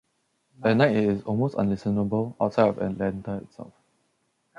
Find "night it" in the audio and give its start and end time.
0.77-1.03